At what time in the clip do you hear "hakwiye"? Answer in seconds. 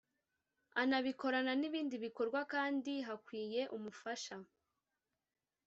3.07-3.61